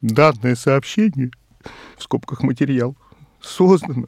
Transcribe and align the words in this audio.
Данное 0.00 0.54
сообщение, 0.54 1.32
в 1.96 2.02
скобках 2.04 2.42
материал, 2.42 2.96
создано 3.40 4.06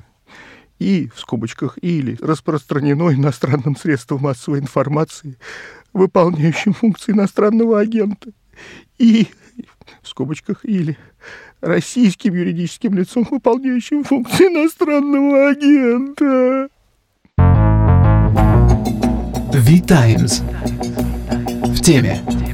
и, 0.79 1.11
в 1.15 1.19
скобочках, 1.19 1.79
или 1.83 2.17
распространено 2.21 3.13
иностранным 3.13 3.77
средством 3.77 4.23
массовой 4.23 4.61
информации, 4.61 5.37
выполняющим 5.93 6.75
функции 6.75 7.13
иностранного 7.13 7.81
агента, 7.81 8.31
и, 8.99 9.27
в 10.03 10.09
скобочках, 10.09 10.65
или 10.65 10.97
российским 11.61 12.35
юридическим 12.35 12.95
лицом, 12.95 13.27
выполняющим 13.29 14.05
функции 14.05 14.47
иностранного 14.47 15.49
агента. 15.51 16.69
V-Times. 19.53 20.43
В 21.75 21.81
теме. 21.81 22.50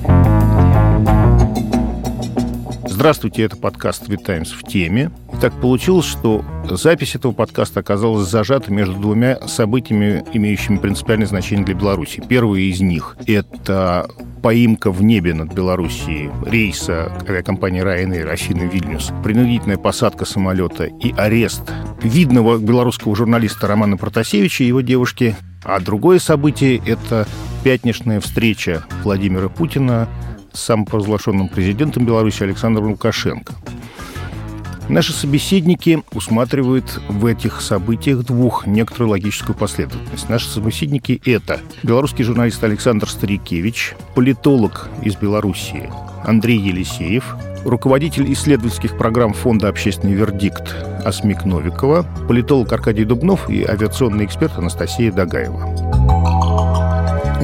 Здравствуйте, 2.97 3.43
это 3.43 3.59
подкаст 3.59 4.09
«Витаймс 4.09 4.53
в 4.53 4.63
теме». 4.63 5.11
И 5.31 5.37
так 5.37 5.53
получилось, 5.61 6.07
что 6.07 6.43
запись 6.71 7.15
этого 7.15 7.33
подкаста 7.33 7.81
оказалась 7.81 8.27
зажата 8.27 8.73
между 8.73 8.95
двумя 8.95 9.37
событиями, 9.47 10.25
имеющими 10.33 10.79
принципиальное 10.79 11.27
значение 11.27 11.67
для 11.67 11.75
Беларуси. 11.75 12.23
Первое 12.27 12.61
из 12.61 12.81
них– 12.81 13.19
это 13.27 14.09
поимка 14.43 14.91
в 14.91 15.03
небе 15.03 15.35
над 15.35 15.53
Белоруссией 15.53 16.31
рейса 16.47 17.13
авиакомпании 17.29 17.83
Ryanair 17.83 18.31
Афины-Вильнюс, 18.31 19.13
принудительная 19.23 19.77
посадка 19.77 20.25
самолета 20.25 20.85
и 20.85 21.13
арест 21.19 21.71
видного 22.03 22.57
белорусского 22.57 23.15
журналиста 23.15 23.67
Романа 23.67 23.99
Протасевича 23.99 24.65
и 24.65 24.69
его 24.69 24.81
девушки. 24.81 25.37
А 25.65 25.81
другое 25.81 26.19
событие– 26.19 26.81
это 26.87 27.29
пятничная 27.63 28.21
встреча 28.21 28.85
Владимира 29.05 29.51
Путина 29.51 30.09
с 30.57 30.61
самопровозглашенным 30.61 31.49
президентом 31.49 32.05
Беларуси 32.05 32.43
Александром 32.43 32.91
Лукашенко. 32.91 33.55
Наши 34.89 35.13
собеседники 35.13 36.03
усматривают 36.13 37.01
в 37.09 37.27
этих 37.27 37.61
событиях 37.61 38.25
двух 38.25 38.67
некоторую 38.67 39.11
логическую 39.11 39.57
последовательность. 39.57 40.29
Наши 40.29 40.49
собеседники— 40.49 41.21
это 41.25 41.61
белорусский 41.83 42.25
журналист 42.25 42.63
Александр 42.63 43.09
Старикевич, 43.09 43.95
политолог 44.15 44.89
из 45.03 45.17
Белоруссии 45.17 45.91
Андрей 46.25 46.59
Елисеев, 46.59 47.37
руководитель 47.65 48.33
исследовательских 48.33 48.97
программ 48.97 49.33
Фонда 49.33 49.69
«Общественный 49.69 50.15
вердикт» 50.15 50.75
Асмик 51.05 51.45
Новикова, 51.45 52.07
политолог 52.29 52.73
Аркадий 52.73 53.05
Дубнов 53.05 53.51
и 53.51 53.65
авиационный 53.65 54.25
эксперт 54.25 54.57
Анастасия 54.57 55.11
Дагаева. 55.11 55.96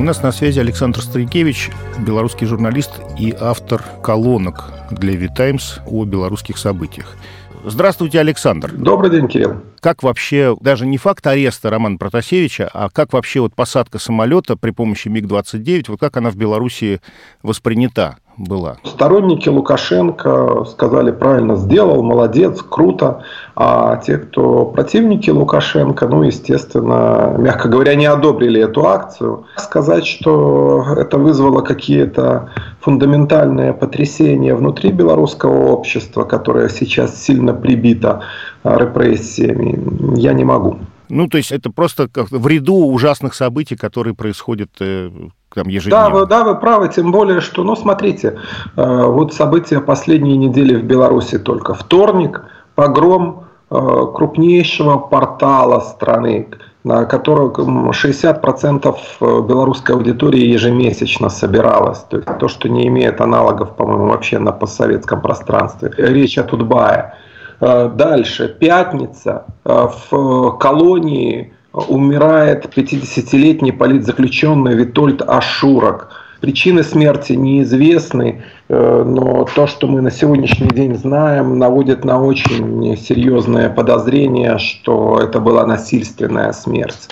У 0.02 0.04
нас 0.04 0.20
на 0.20 0.32
связи 0.32 0.58
Александр 0.58 1.00
Старикевич, 1.00 1.70
белорусский 2.04 2.44
журналист 2.44 2.90
и 3.16 3.32
автор 3.38 3.84
колонок 4.02 4.72
для 4.90 5.14
«Витаймс» 5.14 5.78
о 5.86 6.04
белорусских 6.04 6.58
событиях. 6.58 7.14
Здравствуйте, 7.64 8.18
Александр. 8.18 8.72
Добрый 8.72 9.12
день, 9.12 9.28
Кирилл. 9.28 9.62
Как 9.78 10.02
вообще, 10.02 10.56
даже 10.60 10.86
не 10.86 10.98
факт 10.98 11.24
ареста 11.28 11.70
Романа 11.70 11.98
Протасевича, 11.98 12.68
а 12.74 12.90
как 12.90 13.12
вообще 13.12 13.38
вот 13.38 13.54
посадка 13.54 14.00
самолета 14.00 14.56
при 14.56 14.72
помощи 14.72 15.06
МиГ-29, 15.06 15.84
вот 15.86 16.00
как 16.00 16.16
она 16.16 16.30
в 16.30 16.36
Беларуси 16.36 17.00
воспринята? 17.44 18.16
Была? 18.36 18.76
Сторонники 18.84 19.48
Лукашенко 19.48 20.64
сказали, 20.68 21.10
правильно 21.10 21.56
сделал, 21.56 22.02
молодец, 22.02 22.62
круто. 22.62 23.22
А 23.54 23.96
те, 23.96 24.18
кто 24.18 24.66
противники 24.66 25.30
Лукашенко, 25.30 26.08
ну, 26.08 26.22
естественно, 26.22 27.34
мягко 27.38 27.68
говоря, 27.68 27.94
не 27.94 28.06
одобрили 28.06 28.60
эту 28.60 28.86
акцию. 28.86 29.44
Сказать, 29.56 30.06
что 30.06 30.84
это 30.96 31.18
вызвало 31.18 31.62
какие-то 31.62 32.50
фундаментальные 32.80 33.72
потрясения 33.72 34.54
внутри 34.54 34.92
белорусского 34.92 35.72
общества, 35.72 36.24
которое 36.24 36.68
сейчас 36.68 37.22
сильно 37.22 37.52
прибито 37.52 38.22
репрессиями, 38.64 40.18
я 40.18 40.32
не 40.32 40.44
могу. 40.44 40.78
Ну, 41.08 41.28
то 41.28 41.36
есть 41.36 41.52
это 41.52 41.70
просто 41.70 42.08
в 42.14 42.46
ряду 42.46 42.74
ужасных 42.74 43.34
событий, 43.34 43.76
которые 43.76 44.14
происходят 44.14 44.70
э, 44.80 45.10
там 45.54 45.68
ежедневно. 45.68 46.04
Да, 46.04 46.10
вы, 46.10 46.26
да, 46.26 46.44
вы 46.44 46.54
правы, 46.54 46.88
тем 46.88 47.12
более, 47.12 47.40
что, 47.40 47.64
ну, 47.64 47.76
смотрите, 47.76 48.38
э, 48.76 49.04
вот 49.06 49.34
события 49.34 49.80
последней 49.80 50.36
недели 50.36 50.74
в 50.74 50.84
Беларуси 50.84 51.38
только. 51.38 51.74
Вторник, 51.74 52.44
погром 52.74 53.44
э, 53.70 53.76
крупнейшего 54.14 54.98
портала 54.98 55.80
страны, 55.80 56.48
на 56.84 57.04
котором 57.04 57.90
60% 57.90 58.96
белорусской 59.46 59.94
аудитории 59.94 60.46
ежемесячно 60.46 61.28
собиралось. 61.28 62.00
То 62.10 62.16
есть 62.16 62.38
то, 62.38 62.48
что 62.48 62.68
не 62.68 62.88
имеет 62.88 63.20
аналогов, 63.20 63.76
по-моему, 63.76 64.06
вообще 64.06 64.38
на 64.38 64.52
постсоветском 64.52 65.20
пространстве. 65.20 65.92
Речь 65.96 66.38
о 66.38 66.42
Тутбае. 66.42 67.14
Э, 67.62 67.88
дальше, 67.88 68.48
пятница, 68.48 69.44
э, 69.64 69.88
в 70.10 70.58
колонии 70.58 71.54
умирает 71.72 72.66
50-летний 72.66 73.72
политзаключенный 73.72 74.74
Витольд 74.74 75.22
Ашурок. 75.22 76.08
Причины 76.40 76.82
смерти 76.82 77.34
неизвестны, 77.34 78.42
э, 78.68 79.04
но 79.06 79.44
то, 79.54 79.66
что 79.66 79.86
мы 79.86 80.00
на 80.00 80.10
сегодняшний 80.10 80.68
день 80.68 80.96
знаем, 80.96 81.58
наводит 81.58 82.04
на 82.04 82.20
очень 82.20 82.96
серьезное 82.96 83.70
подозрение, 83.70 84.58
что 84.58 85.20
это 85.22 85.38
была 85.38 85.64
насильственная 85.66 86.52
смерть. 86.52 87.08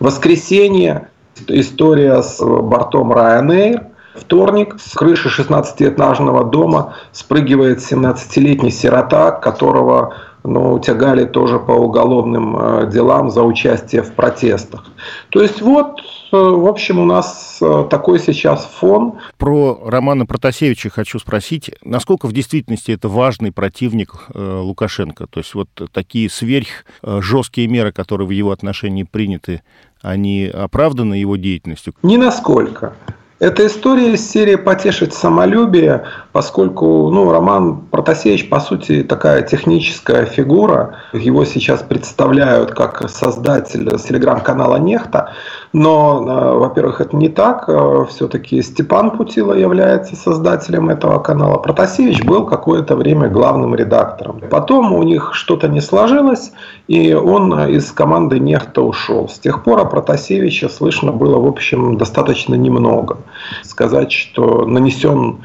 воскресенье 0.00 1.08
история 1.48 2.22
с 2.22 2.42
бортом 2.42 3.12
Ryanair– 3.12 3.86
Вторник 4.14 4.76
с 4.78 4.92
крыши 4.94 5.28
16-этажного 5.28 6.50
дома 6.50 6.94
спрыгивает 7.12 7.78
17-летний 7.78 8.70
сирота, 8.70 9.30
которого 9.30 10.14
ну, 10.44 10.78
тягали 10.78 11.24
тоже 11.24 11.58
по 11.58 11.72
уголовным 11.72 12.56
э, 12.56 12.90
делам 12.90 13.30
за 13.30 13.42
участие 13.42 14.02
в 14.02 14.12
протестах. 14.12 14.84
То 15.30 15.42
есть 15.42 15.60
вот, 15.60 16.00
э, 16.00 16.36
в 16.36 16.66
общем, 16.66 16.98
у 16.98 17.04
нас 17.04 17.58
э, 17.60 17.86
такой 17.90 18.18
сейчас 18.18 18.64
фон. 18.64 19.18
Про 19.36 19.80
Романа 19.84 20.26
Протасевича 20.26 20.90
хочу 20.90 21.18
спросить, 21.18 21.70
насколько 21.84 22.26
в 22.26 22.32
действительности 22.32 22.92
это 22.92 23.08
важный 23.08 23.52
противник 23.52 24.28
Лукашенко? 24.34 25.26
То 25.26 25.40
есть 25.40 25.54
вот 25.54 25.68
такие 25.92 26.30
сверх 26.30 26.68
жесткие 27.02 27.68
меры, 27.68 27.92
которые 27.92 28.26
в 28.26 28.30
его 28.30 28.50
отношении 28.50 29.04
приняты, 29.04 29.62
они 30.02 30.46
оправданы 30.46 31.14
его 31.14 31.36
деятельностью? 31.36 31.94
Ни 32.02 32.16
насколько. 32.16 32.94
Эта 33.40 33.66
история 33.66 34.12
из 34.12 34.30
серии 34.30 34.56
«Потешить 34.56 35.14
самолюбие», 35.14 36.04
поскольку 36.32 37.10
ну, 37.10 37.30
Роман 37.30 37.82
Протасевич, 37.90 38.48
по 38.48 38.60
сути, 38.60 39.02
такая 39.02 39.42
техническая 39.42 40.24
фигура. 40.26 40.96
Его 41.12 41.44
сейчас 41.44 41.82
представляют 41.82 42.72
как 42.72 43.08
создатель 43.08 43.88
телеграм-канала 43.98 44.76
«Нехта». 44.76 45.32
Но, 45.72 46.24
э, 46.26 46.58
во-первых, 46.58 47.00
это 47.00 47.16
не 47.16 47.28
так. 47.28 47.64
Э, 47.68 48.04
Все-таки 48.08 48.60
Степан 48.62 49.12
Путила 49.12 49.52
является 49.52 50.16
создателем 50.16 50.88
этого 50.88 51.20
канала. 51.20 51.58
Протасевич 51.58 52.24
был 52.24 52.44
какое-то 52.44 52.96
время 52.96 53.28
главным 53.28 53.74
редактором. 53.74 54.40
Потом 54.50 54.92
у 54.92 55.02
них 55.02 55.30
что-то 55.34 55.68
не 55.68 55.80
сложилось, 55.80 56.52
и 56.88 57.14
он 57.14 57.68
из 57.68 57.92
команды 57.92 58.40
Нехта 58.40 58.82
ушел. 58.82 59.28
С 59.28 59.38
тех 59.38 59.62
пор 59.62 59.80
о 59.80 59.84
Протасевиче 59.84 60.68
слышно 60.68 61.12
было, 61.12 61.38
в 61.38 61.46
общем, 61.46 61.96
достаточно 61.96 62.54
немного. 62.56 63.18
Сказать, 63.62 64.10
что 64.10 64.66
нанесен 64.66 65.38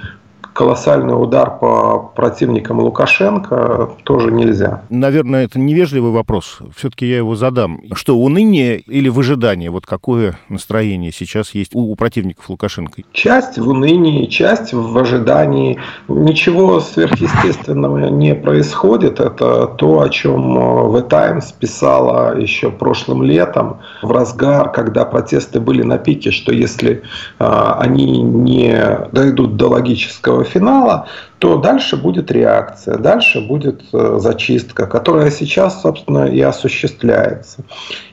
колоссальный 0.56 1.22
удар 1.22 1.60
по 1.60 2.12
противникам 2.16 2.80
Лукашенко 2.80 3.90
тоже 4.04 4.32
нельзя. 4.32 4.84
Наверное, 4.90 5.44
это 5.44 5.60
невежливый 5.60 6.12
вопрос. 6.12 6.60
Все-таки 6.76 7.06
я 7.06 7.18
его 7.18 7.36
задам. 7.36 7.82
Что, 7.94 8.18
уныние 8.18 8.80
или 8.80 9.10
выжидание? 9.10 9.70
Вот 9.70 9.86
какое 9.86 10.40
настроение 10.48 11.12
сейчас 11.12 11.54
есть 11.54 11.76
у, 11.76 11.92
у 11.92 11.96
противников 11.96 12.50
Лукашенко? 12.50 13.02
Часть 13.12 13.58
в 13.58 13.68
унынии, 13.68 14.28
часть 14.28 14.72
в 14.74 14.98
ожидании. 14.98 15.78
Ничего 16.08 16.80
сверхъестественного 16.80 18.08
не 18.10 18.34
происходит. 18.34 19.20
Это 19.20 19.68
то, 19.68 20.00
о 20.00 20.10
чем 20.10 20.58
The 20.58 21.02
Times 21.10 21.52
писала 21.52 22.40
еще 22.40 22.72
прошлым 22.72 23.24
летом, 23.24 23.80
в 24.02 24.12
разгар, 24.12 24.72
когда 24.72 25.04
протесты 25.04 25.60
были 25.60 25.84
на 25.84 25.98
пике, 25.98 26.32
что 26.32 26.54
если 26.54 27.04
э, 27.40 27.74
они 27.80 28.22
не 28.22 29.10
дойдут 29.12 29.58
до 29.58 29.68
логического 29.68 30.45
финала, 30.46 31.08
то 31.40 31.58
дальше 31.58 31.98
будет 31.98 32.32
реакция, 32.32 32.98
дальше 32.98 33.42
будет 33.42 33.84
э, 33.94 34.18
зачистка, 34.20 34.88
которая 34.88 35.30
сейчас, 35.32 35.82
собственно, 35.82 36.26
и 36.26 36.40
осуществляется. 36.40 37.64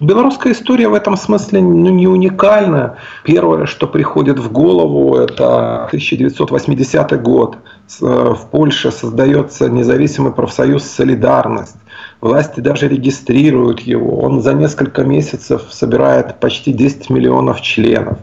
Белорусская 0.00 0.52
история 0.52 0.88
в 0.88 0.94
этом 0.94 1.16
смысле 1.16 1.60
ну, 1.60 1.90
не 1.90 2.08
уникальна. 2.08 2.96
Первое, 3.24 3.66
что 3.66 3.86
приходит 3.86 4.38
в 4.38 4.50
голову, 4.50 5.16
это 5.16 5.84
1980 5.84 7.22
год. 7.22 7.58
Э, 8.00 8.34
в 8.34 8.48
Польше 8.50 8.90
создается 8.90 9.68
независимый 9.68 10.32
профсоюз 10.32 10.82
«Солидарность». 10.84 11.76
Власти 12.20 12.60
даже 12.60 12.88
регистрируют 12.88 13.80
его. 13.80 14.20
Он 14.20 14.40
за 14.40 14.54
несколько 14.54 15.04
месяцев 15.04 15.62
собирает 15.70 16.40
почти 16.40 16.72
10 16.72 17.10
миллионов 17.10 17.60
членов. 17.60 18.18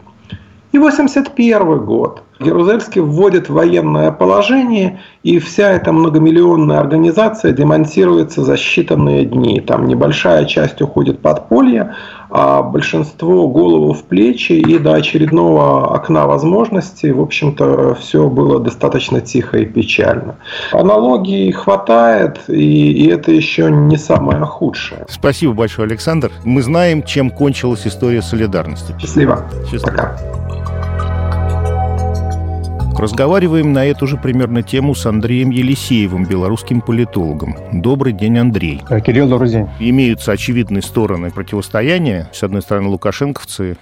И 0.72 0.78
81 0.78 1.86
год. 1.86 2.22
Ярузельский 2.40 3.02
вводит 3.02 3.50
военное 3.50 4.12
положение, 4.12 5.00
и 5.24 5.40
вся 5.40 5.72
эта 5.72 5.92
многомиллионная 5.92 6.80
организация 6.80 7.54
демонтируется 7.54 8.44
за 8.44 8.54
считанные 8.54 9.26
дни. 9.26 9.62
Там 9.62 9.88
небольшая 9.88 10.46
часть 10.46 10.82
уходит 10.82 11.20
под 11.22 11.50
полье, 11.50 11.96
а 12.30 12.62
большинство 12.62 13.48
голову 13.48 13.94
в 13.94 14.04
плечи, 14.04 14.54
и 14.54 14.78
до 14.78 14.94
очередного 14.94 15.94
окна 15.96 16.28
возможностей, 16.28 17.12
в 17.12 17.22
общем-то, 17.22 17.96
все 17.96 18.30
было 18.30 18.60
достаточно 18.60 19.22
тихо 19.22 19.58
и 19.58 19.66
печально. 19.66 20.36
Аналогий 20.72 21.52
хватает, 21.52 22.40
и, 22.48 22.92
и 22.92 23.08
это 23.08 23.32
еще 23.32 23.72
не 23.72 23.98
самое 23.98 24.46
худшее. 24.46 25.06
Спасибо 25.10 25.54
большое, 25.54 25.88
Александр. 25.88 26.32
Мы 26.44 26.62
знаем, 26.62 27.04
чем 27.04 27.30
кончилась 27.30 27.88
история 27.88 28.22
солидарности. 28.22 28.96
Счастливо. 29.00 29.46
Счастливо. 29.70 29.86
Пока. 29.86 30.79
Разговариваем 33.00 33.72
на 33.72 33.86
эту 33.86 34.08
же 34.08 34.18
примерно 34.18 34.62
тему 34.62 34.94
с 34.94 35.06
Андреем 35.06 35.52
Елисеевым, 35.52 36.26
белорусским 36.26 36.82
политологом. 36.82 37.56
Добрый 37.72 38.12
день, 38.12 38.38
Андрей. 38.38 38.82
Э, 38.90 39.00
Кирилл, 39.00 39.30
добрый 39.30 39.50
день. 39.50 39.70
Имеются 39.80 40.34
очевидные 40.34 40.82
стороны 40.82 41.32
противостояния. 41.32 42.30
С 42.34 42.44
одной 42.44 42.62
стороны, 42.62 42.90
лукашенковцы, 42.90 43.78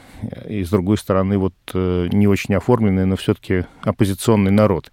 и 0.48 0.64
с 0.64 0.69
другой 0.69 1.00
стороны, 1.00 1.40
вот 1.40 1.56
э, 1.74 2.10
не 2.12 2.28
очень 2.28 2.54
оформленный, 2.54 3.08
но 3.08 3.16
все-таки 3.16 3.66
оппозиционный 3.81 4.52
народ. 4.52 4.92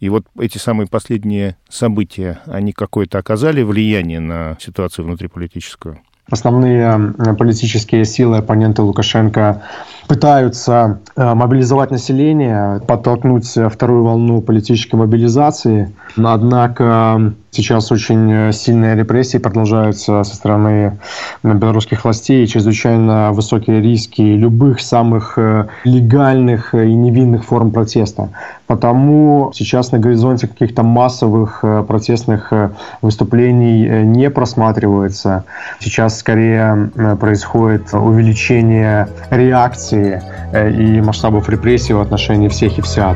И 0.00 0.10
вот 0.10 0.26
эти 0.38 0.58
самые 0.58 0.86
последние 0.86 1.56
события, 1.70 2.40
они 2.44 2.72
какое-то 2.72 3.16
оказали 3.16 3.62
влияние 3.62 4.20
на 4.20 4.58
ситуацию 4.60 5.06
внутриполитическую? 5.06 6.02
Основные 6.30 7.14
политические 7.38 8.04
силы, 8.04 8.38
оппоненты 8.38 8.82
Лукашенко, 8.82 9.62
пытаются 10.08 11.00
э, 11.16 11.34
мобилизовать 11.34 11.90
население, 11.90 12.80
подтолкнуть 12.80 13.48
вторую 13.48 14.04
волну 14.04 14.40
политической 14.40 14.96
мобилизации. 14.96 15.94
Однако 16.16 17.32
Сейчас 17.56 17.90
очень 17.90 18.52
сильные 18.52 18.94
репрессии 18.94 19.38
продолжаются 19.38 20.22
со 20.24 20.34
стороны 20.34 20.98
белорусских 21.42 22.04
властей, 22.04 22.46
чрезвычайно 22.46 23.32
высокие 23.32 23.80
риски 23.80 24.20
любых 24.20 24.82
самых 24.82 25.38
э, 25.38 25.66
легальных 25.84 26.74
и 26.74 26.92
невинных 26.92 27.46
форм 27.46 27.70
протеста. 27.70 28.28
Потому 28.66 29.52
сейчас 29.54 29.92
на 29.92 29.98
горизонте 29.98 30.48
каких-то 30.48 30.82
массовых 30.82 31.60
э, 31.62 31.84
протестных 31.86 32.52
э, 32.52 32.70
выступлений 33.02 34.04
не 34.04 34.30
просматривается. 34.30 35.44
Сейчас 35.80 36.18
скорее 36.18 36.90
происходит 37.20 37.92
увеличение 37.92 39.08
реакции 39.30 40.22
и 40.52 41.00
масштабов 41.00 41.48
репрессий 41.48 41.92
в 41.92 42.00
отношении 42.00 42.48
всех 42.48 42.78
и 42.78 42.82
вся. 42.82 43.14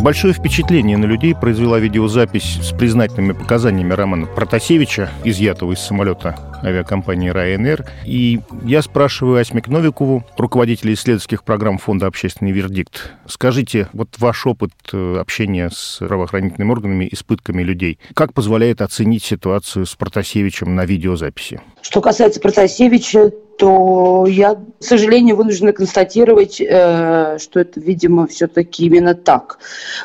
Большое 0.00 0.32
впечатление 0.32 0.96
на 0.96 1.06
людей 1.06 1.34
произвела 1.34 1.78
видеозапись 1.78 2.60
с 2.62 2.70
признательными 2.72 3.32
показаниями 3.32 3.92
Романа 3.92 4.26
Протасевича, 4.26 5.08
изъятого 5.24 5.72
из 5.72 5.80
самолета 5.80 6.36
авиакомпании 6.66 7.32
Ryanair. 7.32 7.86
И 8.04 8.40
я 8.64 8.82
спрашиваю 8.82 9.40
Асмик 9.40 9.68
Новикову, 9.68 10.24
руководителя 10.36 10.92
исследовательских 10.92 11.44
программ 11.44 11.78
Фонда 11.78 12.06
«Общественный 12.06 12.52
вердикт». 12.52 13.12
Скажите, 13.26 13.88
вот 13.92 14.08
ваш 14.18 14.46
опыт 14.46 14.72
э, 14.92 15.16
общения 15.18 15.70
с 15.70 15.98
правоохранительными 15.98 16.70
органами 16.70 17.04
и 17.04 17.14
с 17.14 17.22
пытками 17.22 17.62
людей, 17.62 17.98
как 18.14 18.34
позволяет 18.34 18.82
оценить 18.82 19.24
ситуацию 19.24 19.86
с 19.86 19.94
Протасевичем 19.94 20.74
на 20.74 20.84
видеозаписи? 20.84 21.60
Что 21.82 22.00
касается 22.00 22.40
Протасевича, 22.40 23.30
то 23.58 24.26
я, 24.28 24.54
к 24.54 24.60
сожалению, 24.80 25.36
вынуждена 25.36 25.72
констатировать, 25.72 26.60
э, 26.60 27.38
что 27.40 27.60
это, 27.60 27.80
видимо, 27.80 28.26
все-таки 28.26 28.86
именно 28.86 29.14
так. 29.14 29.58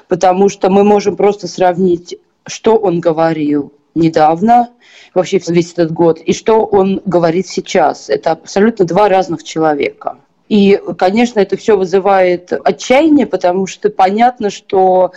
Потому 0.08 0.50
что 0.50 0.70
мы 0.70 0.84
можем 0.84 1.16
просто 1.16 1.48
сравнить, 1.48 2.18
что 2.48 2.76
он 2.76 3.00
говорил 3.00 3.74
недавно, 3.96 4.70
вообще 5.14 5.40
весь 5.48 5.74
этот 5.74 5.92
год, 5.92 6.20
и 6.20 6.34
что 6.34 6.66
он 6.66 7.02
говорит 7.06 7.48
сейчас. 7.48 8.10
Это 8.10 8.32
абсолютно 8.32 8.86
два 8.86 9.10
разных 9.10 9.44
человека. 9.44 10.18
И, 10.50 10.82
конечно, 10.98 11.40
это 11.40 11.56
все 11.56 11.78
вызывает 11.78 12.52
отчаяние, 12.52 13.26
потому 13.26 13.68
что 13.68 13.90
понятно, 13.90 14.50
что 14.50 15.14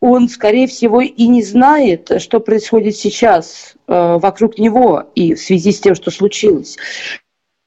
он, 0.00 0.28
скорее 0.28 0.66
всего, 0.66 1.00
и 1.00 1.26
не 1.26 1.42
знает, 1.42 2.10
что 2.18 2.40
происходит 2.40 2.96
сейчас 2.96 3.74
э, 3.86 4.18
вокруг 4.18 4.58
него 4.58 5.04
и 5.14 5.34
в 5.34 5.40
связи 5.40 5.72
с 5.72 5.80
тем, 5.80 5.94
что 5.94 6.10
случилось. 6.10 6.76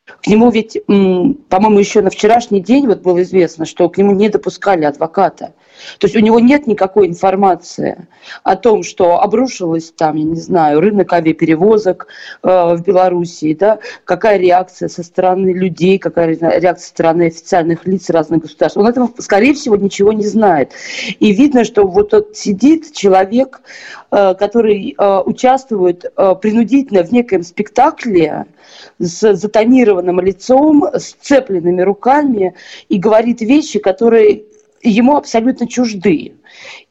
К 0.05 0.27
нему 0.27 0.49
ведь, 0.49 0.77
по-моему, 0.85 1.79
еще 1.79 2.01
на 2.01 2.09
вчерашний 2.09 2.61
день 2.61 2.87
вот 2.87 3.01
было 3.01 3.21
известно, 3.21 3.65
что 3.65 3.89
к 3.89 3.97
нему 3.97 4.13
не 4.13 4.29
допускали 4.29 4.85
адвоката. 4.85 5.53
То 5.99 6.07
есть 6.07 6.15
у 6.15 6.19
него 6.19 6.39
нет 6.39 6.67
никакой 6.67 7.07
информации 7.07 8.07
о 8.43 8.55
том, 8.55 8.83
что 8.83 9.21
обрушилось 9.21 9.91
там, 9.95 10.15
я 10.15 10.23
не 10.23 10.35
знаю, 10.35 10.79
рынок 10.79 11.11
авиаперевозок 11.13 12.07
э, 12.41 12.75
в 12.75 12.83
Белоруссии, 12.83 13.53
да, 13.53 13.79
какая 14.05 14.37
реакция 14.37 14.89
со 14.89 15.03
стороны 15.03 15.53
людей, 15.53 15.97
какая 15.97 16.27
реакция 16.27 16.83
со 16.83 16.89
стороны 16.89 17.27
официальных 17.27 17.85
лиц 17.85 18.09
разных 18.09 18.41
государств. 18.41 18.77
Он 18.77 18.87
этого, 18.87 19.09
скорее 19.19 19.53
всего, 19.53 19.75
ничего 19.75 20.13
не 20.13 20.25
знает. 20.25 20.71
И 21.19 21.31
видно, 21.31 21.63
что 21.63 21.85
вот 21.87 22.09
тот 22.09 22.35
сидит 22.35 22.93
человек, 22.93 23.61
э, 24.11 24.35
который 24.35 24.95
э, 24.97 25.19
участвует 25.25 26.05
э, 26.05 26.35
принудительно 26.41 27.03
в 27.03 27.11
некоем 27.11 27.43
спектакле, 27.43 28.45
с 28.99 29.35
затонированным 29.35 30.19
лицом, 30.19 30.85
с 30.93 31.13
цепленными 31.13 31.81
руками 31.81 32.55
и 32.89 32.97
говорит 32.97 33.41
вещи, 33.41 33.79
которые 33.79 34.43
ему 34.83 35.17
абсолютно 35.17 35.67
чужды. 35.67 36.35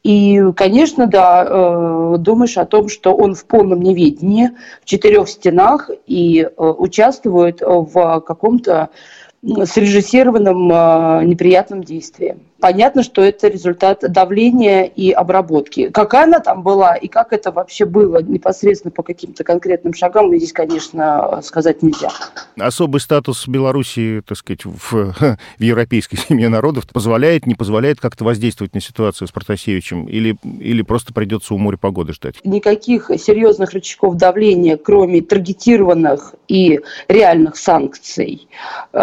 И, 0.03 0.41
конечно, 0.55 1.07
да, 1.07 1.45
э, 1.47 2.15
думаешь 2.19 2.57
о 2.57 2.65
том, 2.65 2.89
что 2.89 3.15
он 3.15 3.35
в 3.35 3.45
полном 3.45 3.81
неведении, 3.81 4.51
в 4.81 4.85
четырех 4.85 5.29
стенах 5.29 5.89
и 6.05 6.41
э, 6.41 6.49
участвует 6.57 7.61
в 7.61 8.19
каком-то 8.21 8.89
срежиссированном 9.43 10.71
э, 10.71 11.25
неприятном 11.25 11.83
действии 11.83 12.37
понятно, 12.63 13.03
что 13.03 13.21
это 13.21 13.49
результат 13.49 14.05
давления 14.09 14.85
и 14.85 15.11
обработки. 15.11 15.89
Какая 15.89 16.23
она 16.23 16.39
там 16.39 16.63
была 16.63 16.95
и 16.95 17.09
как 17.09 17.33
это 17.33 17.51
вообще 17.51 17.83
было 17.83 18.23
непосредственно 18.23 18.89
по 18.89 19.03
каким-то 19.03 19.43
конкретным 19.43 19.93
шагам, 19.93 20.27
мне 20.27 20.37
здесь, 20.37 20.53
конечно, 20.53 21.41
сказать 21.43 21.83
нельзя. 21.83 22.07
Особый 22.57 23.01
статус 23.01 23.49
Беларуси, 23.49 24.23
так 24.25 24.37
сказать, 24.37 24.63
в, 24.63 24.91
в 25.59 25.61
европейской 25.61 26.15
семье 26.15 26.47
народов 26.47 26.87
позволяет, 26.87 27.47
не 27.47 27.55
позволяет 27.55 27.99
как-то 27.99 28.23
воздействовать 28.23 28.73
на 28.73 28.79
ситуацию 28.79 29.27
с 29.27 29.31
Протасевичем 29.33 30.05
или, 30.05 30.37
или 30.61 30.83
просто 30.83 31.13
придется 31.13 31.55
у 31.55 31.57
моря 31.57 31.75
погоды 31.75 32.13
ждать? 32.13 32.35
Никаких 32.45 33.11
серьезных 33.17 33.71
рычагов 33.71 34.15
давления, 34.15 34.77
кроме 34.77 35.21
таргетированных 35.21 36.35
и 36.47 36.79
реальных 37.09 37.57
санкций 37.57 38.47
э, 38.93 38.99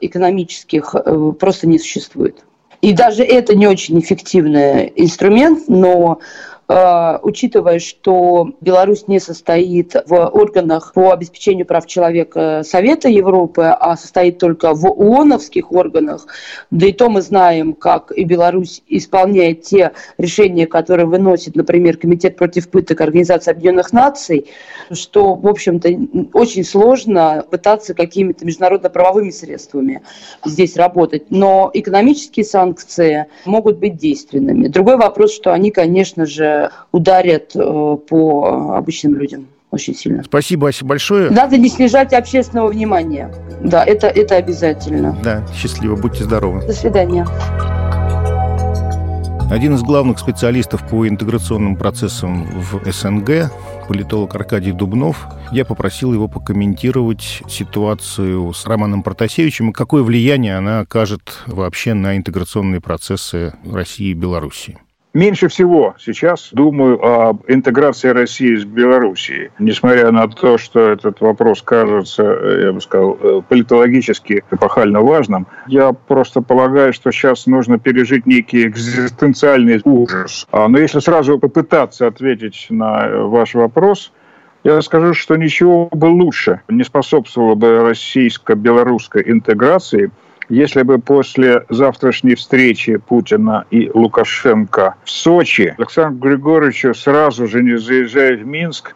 экономических, 0.00 0.94
э, 0.94 1.32
просто 1.40 1.66
не 1.66 1.80
существует. 1.80 2.44
И 2.84 2.92
даже 2.92 3.24
это 3.24 3.54
не 3.54 3.66
очень 3.66 3.98
эффективный 3.98 4.92
инструмент, 4.94 5.68
но 5.68 6.18
учитывая, 6.66 7.78
что 7.78 8.50
Беларусь 8.60 9.06
не 9.06 9.20
состоит 9.20 9.94
в 10.06 10.28
органах 10.28 10.92
по 10.94 11.12
обеспечению 11.12 11.66
прав 11.66 11.86
человека 11.86 12.62
Совета 12.64 13.08
Европы, 13.08 13.64
а 13.64 13.96
состоит 13.96 14.38
только 14.38 14.72
в 14.74 14.86
ООНовских 14.86 15.72
органах, 15.72 16.26
да 16.70 16.86
и 16.86 16.92
то 16.92 17.10
мы 17.10 17.22
знаем, 17.22 17.74
как 17.74 18.12
и 18.12 18.24
Беларусь 18.24 18.82
исполняет 18.88 19.62
те 19.62 19.92
решения, 20.16 20.66
которые 20.66 21.06
выносит, 21.06 21.54
например, 21.54 21.98
Комитет 21.98 22.36
против 22.36 22.70
пыток 22.70 23.00
Организации 23.00 23.50
Объединенных 23.50 23.92
Наций, 23.92 24.46
что, 24.90 25.34
в 25.34 25.46
общем-то, 25.46 25.88
очень 26.32 26.64
сложно 26.64 27.44
пытаться 27.50 27.94
какими-то 27.94 28.46
международно-правовыми 28.46 29.30
средствами 29.30 30.02
здесь 30.44 30.76
работать. 30.76 31.30
Но 31.30 31.70
экономические 31.74 32.44
санкции 32.44 33.26
могут 33.44 33.78
быть 33.78 33.96
действенными. 33.96 34.68
Другой 34.68 34.96
вопрос, 34.96 35.32
что 35.32 35.52
они, 35.52 35.70
конечно 35.70 36.24
же, 36.26 36.53
ударят 36.92 37.54
э, 37.54 37.58
по 37.58 38.74
обычным 38.76 39.16
людям 39.16 39.46
очень 39.70 39.94
сильно. 39.94 40.22
Спасибо, 40.22 40.70
большое. 40.82 41.30
Надо 41.30 41.58
не 41.58 41.68
снижать 41.68 42.12
общественного 42.12 42.68
внимания. 42.68 43.34
Да, 43.62 43.84
это, 43.84 44.06
это 44.06 44.36
обязательно. 44.36 45.16
Да, 45.22 45.44
счастливо, 45.54 45.96
будьте 45.96 46.24
здоровы. 46.24 46.64
До 46.64 46.72
свидания. 46.72 47.26
Один 49.50 49.74
из 49.74 49.82
главных 49.82 50.18
специалистов 50.18 50.88
по 50.88 51.06
интеграционным 51.06 51.76
процессам 51.76 52.44
в 52.44 52.90
СНГ, 52.90 53.52
политолог 53.86 54.34
Аркадий 54.34 54.72
Дубнов, 54.72 55.28
я 55.52 55.64
попросил 55.64 56.12
его 56.12 56.28
покомментировать 56.28 57.42
ситуацию 57.48 58.52
с 58.52 58.66
Романом 58.66 59.02
Протасевичем 59.02 59.70
и 59.70 59.72
какое 59.72 60.02
влияние 60.02 60.56
она 60.56 60.80
окажет 60.80 61.42
вообще 61.46 61.94
на 61.94 62.16
интеграционные 62.16 62.80
процессы 62.80 63.54
России 63.70 64.08
и 64.08 64.14
Белоруссии. 64.14 64.78
Меньше 65.14 65.48
всего 65.48 65.94
сейчас 65.98 66.50
думаю 66.52 67.02
об 67.02 67.42
интеграции 67.48 68.08
России 68.08 68.56
с 68.56 68.64
Белоруссией. 68.64 69.50
Несмотря 69.58 70.10
на 70.10 70.28
то, 70.28 70.58
что 70.58 70.90
этот 70.90 71.20
вопрос 71.20 71.62
кажется, 71.62 72.22
я 72.22 72.72
бы 72.72 72.80
сказал, 72.80 73.16
э, 73.20 73.40
политологически 73.48 74.44
эпохально 74.50 75.00
важным, 75.00 75.46
я 75.68 75.92
просто 75.92 76.42
полагаю, 76.42 76.92
что 76.92 77.10
сейчас 77.12 77.46
нужно 77.46 77.78
пережить 77.78 78.26
некий 78.26 78.66
экзистенциальный 78.66 79.80
ужас. 79.84 80.46
А, 80.50 80.68
но 80.68 80.78
если 80.78 80.98
сразу 80.98 81.38
попытаться 81.38 82.06
ответить 82.06 82.66
на 82.70 83.08
ваш 83.26 83.54
вопрос, 83.54 84.12
я 84.64 84.80
скажу, 84.82 85.14
что 85.14 85.36
ничего 85.36 85.88
бы 85.92 86.06
лучше 86.06 86.62
не 86.68 86.84
способствовало 86.84 87.54
бы 87.54 87.82
российско-белорусской 87.82 89.22
интеграции– 89.26 90.10
если 90.48 90.82
бы 90.82 90.98
после 90.98 91.64
завтрашней 91.68 92.34
встречи 92.34 92.96
Путина 92.96 93.64
и 93.70 93.90
Лукашенко 93.92 94.96
в 95.04 95.10
Сочи 95.10 95.74
Александру 95.78 96.30
Григорьевичу 96.30 96.94
сразу 96.94 97.46
же, 97.46 97.62
не 97.62 97.78
заезжая 97.78 98.36
в 98.36 98.46
Минск, 98.46 98.94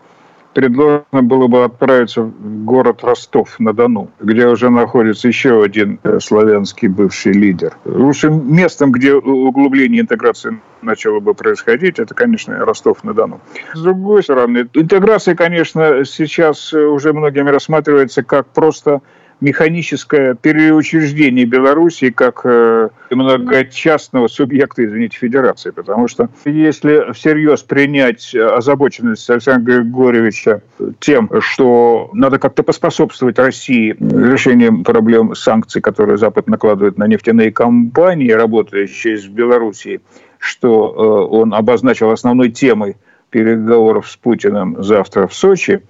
предложено 0.55 1.23
было 1.23 1.47
бы 1.47 1.64
отправиться 1.64 2.23
в 2.23 2.64
город 2.64 3.05
Ростов-на-Дону, 3.05 4.11
где 4.19 4.47
уже 4.47 4.71
находится 4.71 5.28
еще 5.28 5.62
один 5.62 6.00
э, 6.02 6.19
славянский 6.21 6.88
бывший 6.88 7.33
лидер. 7.33 7.76
Лучшим 7.85 8.52
местом, 8.52 8.90
где 8.90 9.14
углубление 9.14 10.02
интеграции 10.02 10.59
начало 10.83 11.21
бы 11.21 11.35
происходить, 11.35 11.99
это, 11.99 12.14
конечно, 12.14 12.59
Ростов-на-Дону. 12.59 13.40
С 13.75 13.83
другой 13.83 14.23
стороны, 14.23 14.69
интеграция, 14.75 15.35
конечно, 15.35 16.05
сейчас 16.05 16.73
уже 16.73 17.12
многими 17.12 17.50
рассматривается 17.50 18.23
как 18.23 18.49
просто 18.49 19.00
механическое 19.40 20.35
переучреждение 20.35 21.45
Белоруссии 21.45 22.11
как 22.11 22.40
э, 22.45 22.88
многочастного 23.11 24.28
субъекта, 24.28 24.85
извините, 24.85 25.16
федерации. 25.18 25.71
Потому 25.71 26.09
что 26.09 26.28
если 26.45 27.12
всерьез 27.12 27.62
принять 27.62 28.35
озабоченность 28.35 29.28
Александра 29.30 29.78
Григорьевича 29.78 30.62
тем, 30.99 31.30
что 31.40 32.11
надо 32.12 32.38
как-то 32.38 32.62
поспособствовать 32.62 33.38
России 33.38 33.97
решением 33.99 34.85
проблем 34.85 35.35
санкций, 35.35 35.80
которые 35.80 36.18
Запад 36.18 36.49
накладывает 36.49 36.99
на 36.99 37.07
нефтяные 37.07 37.52
компании, 37.52 38.30
работающие 38.30 39.16
в 39.16 39.28
Белоруссии, 39.30 40.00
что 40.38 41.28
э, 41.30 41.35
он 41.35 41.54
обозначил 41.54 42.11
основной 42.11 42.50
темой 42.50 42.97
переговоров 43.30 44.09
с 44.09 44.16
Путиным 44.16 44.83
завтра 44.83 45.26
в 45.26 45.35
Сочи, 45.35 45.83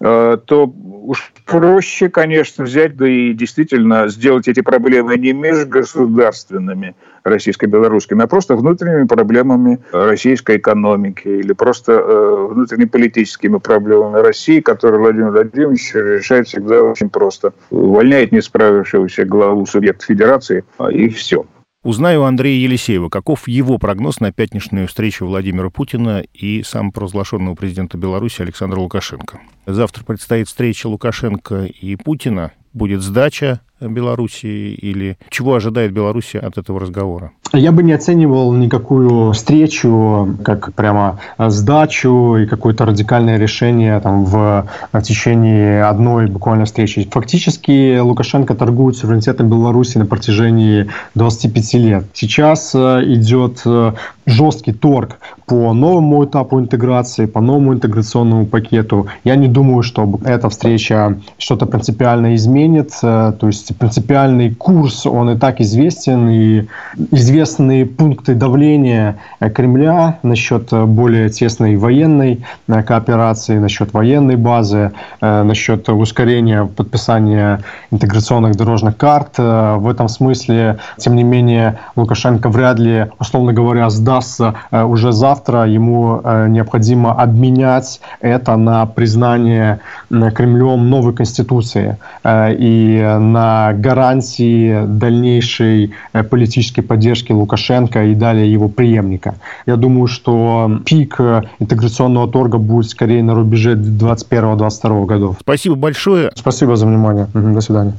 э, 0.00 0.38
то 0.44 0.72
уж 1.06 1.32
проще, 1.44 2.08
конечно, 2.08 2.64
взять, 2.64 2.96
да 2.96 3.08
и 3.08 3.32
действительно 3.32 4.08
сделать 4.08 4.48
эти 4.48 4.60
проблемы 4.60 5.16
не 5.16 5.32
межгосударственными 5.32 6.94
российско-белорусскими, 7.22 8.24
а 8.24 8.26
просто 8.26 8.56
внутренними 8.56 9.06
проблемами 9.06 9.78
российской 9.92 10.58
экономики 10.58 11.28
или 11.28 11.52
просто 11.52 11.92
э, 11.92 12.46
внутреннеполитическими 12.50 13.58
проблемами 13.58 14.20
России, 14.20 14.60
которые 14.60 15.00
Владимир 15.00 15.30
Владимирович 15.30 15.92
решает 15.94 16.48
всегда 16.48 16.82
очень 16.82 17.08
просто. 17.08 17.52
Увольняет 17.70 18.32
не 18.32 18.40
справившегося 18.40 19.24
главу 19.24 19.66
субъекта 19.66 20.06
федерации, 20.06 20.64
и 20.90 21.08
все. 21.08 21.46
Узнаю 21.86 22.24
Андрея 22.24 22.58
Елисеева, 22.58 23.08
каков 23.10 23.46
его 23.46 23.78
прогноз 23.78 24.18
на 24.18 24.32
пятничную 24.32 24.88
встречу 24.88 25.24
Владимира 25.24 25.70
Путина 25.70 26.24
и 26.34 26.64
самопровозглашенного 26.64 27.54
президента 27.54 27.96
Беларуси 27.96 28.42
Александра 28.42 28.80
Лукашенко. 28.80 29.38
Завтра 29.66 30.02
предстоит 30.02 30.48
встреча 30.48 30.88
Лукашенко 30.88 31.66
и 31.66 31.94
Путина. 31.94 32.50
Будет 32.72 33.02
сдача 33.02 33.60
Белоруссии 33.80 34.72
или 34.74 35.18
чего 35.28 35.54
ожидает 35.54 35.92
Беларусь 35.92 36.34
от 36.34 36.58
этого 36.58 36.80
разговора? 36.80 37.32
Я 37.52 37.72
бы 37.72 37.82
не 37.82 37.92
оценивал 37.92 38.52
никакую 38.52 39.32
встречу 39.32 40.36
как 40.44 40.74
прямо 40.74 41.20
сдачу 41.38 42.36
и 42.36 42.46
какое-то 42.46 42.84
радикальное 42.86 43.38
решение 43.38 43.98
там, 44.00 44.24
в 44.24 44.66
течение 45.02 45.84
одной 45.84 46.26
буквально 46.26 46.64
встречи. 46.64 47.08
Фактически 47.10 47.98
Лукашенко 47.98 48.54
торгует 48.54 48.96
суверенитетом 48.96 49.48
Беларуси 49.48 49.98
на 49.98 50.06
протяжении 50.06 50.88
25 51.14 51.74
лет. 51.74 52.04
Сейчас 52.12 52.74
э, 52.74 53.02
идет 53.06 53.62
э, 53.64 53.92
жесткий 54.26 54.72
торг 54.72 55.18
по 55.46 55.72
новому 55.72 56.24
этапу 56.24 56.58
интеграции, 56.58 57.26
по 57.26 57.40
новому 57.40 57.74
интеграционному 57.74 58.46
пакету. 58.46 59.06
Я 59.24 59.36
не 59.36 59.48
думаю, 59.48 59.82
что 59.82 60.18
эта 60.24 60.48
встреча 60.48 61.18
что-то 61.38 61.66
принципиально 61.66 62.34
изменит. 62.34 62.92
Э, 63.02 63.32
то 63.38 63.46
есть 63.46 63.65
принципиальный 63.74 64.54
курс, 64.54 65.06
он 65.06 65.30
и 65.30 65.36
так 65.36 65.60
известен, 65.60 66.28
и 66.28 66.66
известные 67.12 67.86
пункты 67.86 68.34
давления 68.34 69.16
э, 69.40 69.50
Кремля 69.50 70.18
насчет 70.22 70.72
э, 70.72 70.84
более 70.84 71.30
тесной 71.30 71.76
военной 71.76 72.44
кооперации, 72.66 73.58
насчет 73.58 73.92
военной 73.92 74.36
базы, 74.36 74.92
насчет 75.20 75.88
ускорения 75.88 76.64
подписания 76.64 77.60
интеграционных 77.90 78.56
дорожных 78.56 78.96
карт. 78.96 79.38
В 79.38 79.88
этом 79.88 80.08
смысле, 80.08 80.78
тем 80.98 81.16
не 81.16 81.22
менее, 81.22 81.78
Лукашенко 81.96 82.48
вряд 82.48 82.78
ли, 82.78 83.06
условно 83.18 83.52
говоря, 83.52 83.88
сдастся 83.90 84.54
уже 84.70 85.12
завтра. 85.12 85.64
Ему 85.64 86.20
необходимо 86.48 87.12
обменять 87.12 88.00
это 88.20 88.56
на 88.56 88.86
признание 88.86 89.80
Кремлем 90.08 90.88
новой 90.88 91.14
конституции 91.14 91.98
и 92.24 93.16
на 93.18 93.72
гарантии 93.74 94.84
дальнейшей 94.86 95.94
э, 96.12 96.22
политической 96.22 96.82
поддержки 96.82 97.32
Лукашенко 97.32 98.04
и 98.04 98.14
далее 98.14 98.50
его 98.50 98.68
преемника. 98.68 99.36
Я 99.66 99.76
думаю, 99.76 100.06
что 100.06 100.80
пик 100.84 101.16
э, 101.18 101.42
интеграционного 101.58 102.30
торга 102.30 102.58
будет 102.58 102.90
скорее 102.90 103.22
на 103.22 103.34
рубеже 103.34 103.74
21-22 103.74 105.06
годов. 105.06 105.36
Спасибо 105.40 105.74
большое. 105.74 106.30
Спасибо 106.34 106.76
за 106.76 106.86
внимание. 106.86 107.28
До 107.32 107.60
свидания. 107.60 107.94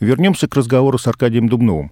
Вернемся 0.00 0.46
к 0.48 0.54
разговору 0.54 0.98
с 0.98 1.06
Аркадием 1.06 1.48
Дубновым. 1.48 1.90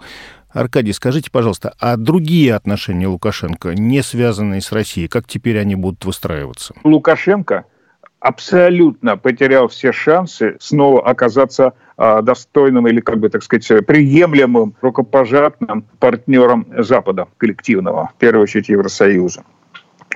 Аркадий, 0.51 0.93
скажите, 0.93 1.31
пожалуйста, 1.33 1.75
а 1.81 1.97
другие 1.97 2.55
отношения 2.55 3.09
Лукашенко, 3.09 3.75
не 3.75 4.03
связанные 4.03 4.61
с 4.61 4.71
Россией, 4.71 5.09
как 5.09 5.27
теперь 5.27 5.59
они 5.59 5.75
будут 5.75 6.05
выстраиваться? 6.05 6.75
Лукашенко 6.85 7.65
абсолютно 8.25 9.19
потерял 9.19 9.69
все 9.69 9.93
шансы 9.93 10.57
снова 10.59 11.07
оказаться 11.07 11.75
а, 11.99 12.23
достойным 12.23 12.89
или, 12.89 13.01
как 13.01 13.19
бы, 13.19 13.29
так 13.29 13.43
сказать, 13.43 13.87
приемлемым 13.87 14.75
рукопожатным 14.81 15.85
партнером 15.99 16.67
Запада 16.79 17.29
коллективного, 17.37 18.11
в 18.17 18.19
первую 18.19 18.45
очередь 18.45 18.71
Евросоюза. 18.71 19.45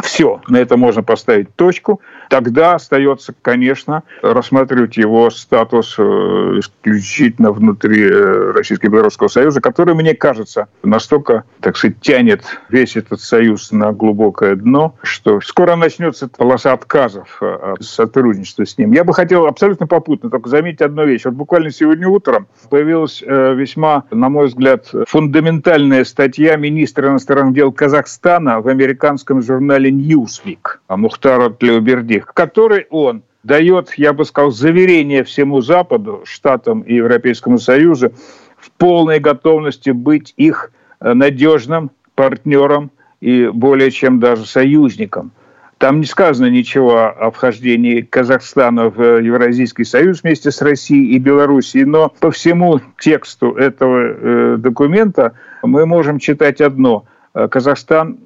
Все, 0.02 0.40
на 0.49 0.59
это 0.59 0.76
можно 0.76 1.02
поставить 1.02 1.54
точку. 1.57 2.00
Тогда 2.30 2.75
остается, 2.75 3.35
конечно, 3.42 4.04
рассматривать 4.23 4.97
его 4.97 5.28
статус 5.30 5.97
э, 5.99 6.02
исключительно 6.02 7.50
внутри 7.50 8.04
э, 8.04 8.52
Российско-Белорусского 8.52 9.28
союза, 9.28 9.61
который, 9.61 9.95
мне 9.95 10.14
кажется, 10.14 10.68
настолько, 10.85 11.45
так 11.61 11.76
сказать, 11.76 12.00
тянет 12.00 12.45
весь 12.68 12.97
этот 12.97 13.21
союз 13.21 13.73
на 13.73 13.92
глубокое 13.92 14.54
дно, 14.54 14.95
что 15.02 15.40
скоро 15.40 15.75
начнется 15.75 16.28
полоса 16.28 16.73
отказов 16.73 17.38
э, 17.40 17.73
от 17.73 17.83
сотрудничества 17.83 18.66
с 18.66 18.78
ним. 18.78 18.92
Я 18.92 19.02
бы 19.02 19.14
хотел 19.14 19.47
абсолютно 19.47 19.87
попутно 19.87 20.30
только 20.30 20.49
заметить 20.49 20.83
одну 20.83 21.07
вещь. 21.07 21.25
Вот 21.25 21.35
буквально 21.35 21.71
сегодня 21.71 22.09
утром 22.09 22.47
появилась 22.71 23.23
весьма, 23.23 24.04
на 24.11 24.28
мой 24.28 24.47
взгляд, 24.47 24.90
фундаментальная 25.07 26.04
статья 26.04 26.57
министра 26.57 27.09
иностранных 27.09 27.54
дел 27.54 27.73
Казахстана 27.73 28.61
в 28.61 28.68
американском 28.68 29.42
журнале 29.42 29.77
Newsweek 29.87 30.78
Мухтара 30.88 31.50
Тлеуберди 31.50 32.20
в 32.20 32.32
которой 32.32 32.87
он 32.90 33.23
дает, 33.44 33.94
я 33.97 34.12
бы 34.12 34.25
сказал, 34.25 34.50
заверение 34.50 35.25
всему 35.25 35.61
Западу, 35.61 36.23
Штатам 36.25 36.80
и 36.80 36.94
Европейскому 36.94 37.58
Союзу 37.58 38.12
в 38.56 38.70
полной 38.73 39.20
готовности 39.20 39.90
быть 39.90 40.35
их 40.37 40.73
э, 41.00 41.12
надежным 41.14 41.90
партнером 42.14 42.90
и 43.20 43.49
более 43.49 43.90
чем 43.90 44.20
даже 44.20 44.44
союзником. 44.47 45.32
Там 45.78 46.00
не 46.00 46.06
сказано 46.06 46.47
ничего 46.47 47.06
о 47.06 47.30
вхождении 47.30 48.00
Казахстана 48.00 48.90
в 48.90 49.20
Евразийский 49.20 49.85
союз 49.85 50.23
вместе 50.23 50.50
с 50.50 50.61
Россией 50.61 51.14
и 51.14 51.18
Белоруссией, 51.18 51.85
но 51.85 52.12
по 52.18 52.32
всему 52.32 52.80
тексту 52.99 53.52
этого 53.52 53.99
э, 54.00 54.56
документа 54.58 55.35
мы 55.62 55.87
можем 55.87 56.18
читать 56.18 56.61
одно. 56.61 57.04
Э, 57.32 57.47
Казахстан 57.47 58.18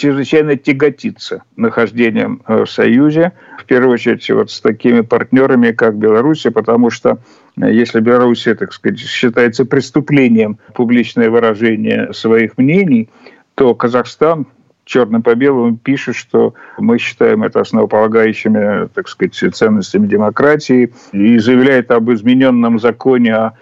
чрезвычайно 0.00 0.56
тяготится 0.56 1.42
нахождением 1.56 2.42
э, 2.46 2.64
в 2.64 2.70
Союзе, 2.70 3.32
в 3.58 3.64
первую 3.66 3.92
очередь 3.92 4.28
вот 4.30 4.50
с 4.50 4.60
такими 4.60 5.02
партнерами, 5.02 5.72
как 5.72 5.96
Белоруссия, 5.96 6.50
потому 6.50 6.88
что 6.88 7.18
э, 7.60 7.70
если 7.72 8.00
Белоруссия, 8.00 8.54
так 8.54 8.72
сказать, 8.72 8.98
считается 8.98 9.66
преступлением 9.66 10.58
публичное 10.74 11.28
выражение 11.28 12.12
своих 12.14 12.56
мнений, 12.56 13.10
то 13.54 13.74
Казахстан 13.74 14.46
черным 14.86 15.22
по 15.22 15.34
белому 15.34 15.76
пишет, 15.76 16.16
что 16.16 16.54
мы 16.78 16.98
считаем 16.98 17.44
это 17.44 17.60
основополагающими, 17.60 18.88
так 18.94 19.06
сказать, 19.06 19.34
ценностями 19.34 20.06
демократии 20.06 20.92
и 21.12 21.38
заявляет 21.38 21.90
об 21.90 22.10
измененном 22.10 22.80
законе 22.80 23.34
о 23.34 23.52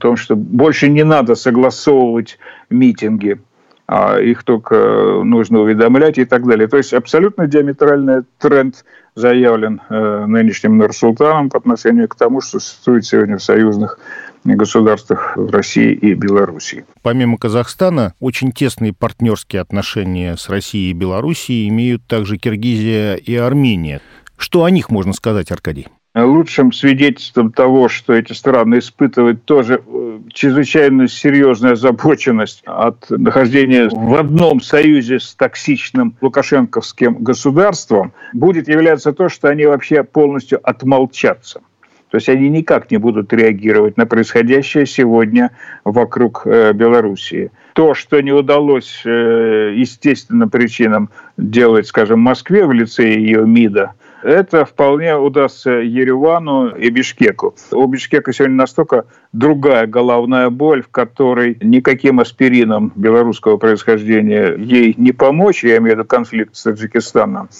том, 0.00 0.16
что 0.16 0.34
больше 0.34 0.88
не 0.88 1.04
надо 1.04 1.34
согласовывать 1.34 2.38
митинги 2.70 3.38
их 4.20 4.42
только 4.44 5.22
нужно 5.22 5.60
уведомлять 5.60 6.18
и 6.18 6.24
так 6.24 6.46
далее. 6.46 6.68
То 6.68 6.76
есть 6.76 6.92
абсолютно 6.92 7.46
диаметральный 7.46 8.22
тренд 8.38 8.84
заявлен 9.14 9.80
э, 9.88 10.26
нынешним 10.26 10.78
Нурсултаном 10.78 11.50
по 11.50 11.58
отношению 11.58 12.08
к 12.08 12.16
тому, 12.16 12.40
что 12.40 12.58
существует 12.58 13.04
сегодня 13.04 13.38
в 13.38 13.42
союзных 13.42 13.98
государствах 14.44 15.36
России 15.36 15.92
и 15.92 16.14
Белоруссии. 16.14 16.84
Помимо 17.02 17.38
Казахстана, 17.38 18.14
очень 18.20 18.52
тесные 18.52 18.92
партнерские 18.92 19.62
отношения 19.62 20.36
с 20.36 20.48
Россией 20.48 20.90
и 20.90 20.94
Белоруссией 20.94 21.68
имеют 21.68 22.06
также 22.06 22.36
Киргизия 22.36 23.14
и 23.14 23.36
Армения. 23.36 24.00
Что 24.36 24.64
о 24.64 24.70
них 24.70 24.90
можно 24.90 25.12
сказать, 25.12 25.50
Аркадий? 25.50 25.88
Лучшим 26.16 26.72
свидетельством 26.72 27.50
того, 27.50 27.88
что 27.88 28.12
эти 28.12 28.32
страны 28.32 28.78
испытывают 28.78 29.44
тоже 29.44 29.82
э, 29.84 30.20
чрезвычайно 30.32 31.08
серьезную 31.08 31.72
озабоченность 31.72 32.62
от 32.66 33.10
нахождения 33.10 33.88
в 33.88 34.14
одном 34.14 34.60
союзе 34.60 35.18
с 35.18 35.34
токсичным 35.34 36.16
лукашенковским 36.20 37.16
государством, 37.16 38.12
будет 38.32 38.68
являться 38.68 39.12
то, 39.12 39.28
что 39.28 39.48
они 39.48 39.66
вообще 39.66 40.04
полностью 40.04 40.60
отмолчатся. 40.62 41.62
То 42.14 42.18
есть 42.18 42.28
они 42.28 42.48
никак 42.48 42.92
не 42.92 42.98
будут 42.98 43.32
реагировать 43.32 43.96
на 43.96 44.06
происходящее 44.06 44.86
сегодня 44.86 45.50
вокруг 45.84 46.42
э, 46.44 46.72
Белоруссии. 46.72 47.50
То, 47.72 47.94
что 47.94 48.20
не 48.20 48.30
удалось 48.30 49.02
э, 49.04 49.74
естественным 49.74 50.48
причинам 50.48 51.10
делать, 51.36 51.88
скажем, 51.88 52.20
Москве 52.20 52.66
в 52.66 52.72
лице 52.72 53.14
ее 53.14 53.44
МИДа, 53.44 53.94
это 54.24 54.64
вполне 54.64 55.16
удастся 55.16 55.70
Еревану 55.70 56.68
и 56.68 56.88
Бишкеку. 56.88 57.54
У 57.70 57.86
Бишкека 57.86 58.32
сегодня 58.32 58.56
настолько 58.56 59.04
другая 59.32 59.86
головная 59.86 60.48
боль, 60.48 60.82
в 60.82 60.88
которой 60.88 61.58
никаким 61.60 62.20
аспирином 62.20 62.90
белорусского 62.96 63.58
происхождения 63.58 64.54
ей 64.56 64.94
не 64.96 65.12
помочь, 65.12 65.62
я 65.62 65.76
имею 65.76 65.96
в 65.96 65.98
виду 65.98 66.08
конфликт 66.08 66.56
с 66.56 66.62
Таджикистаном, 66.62 67.50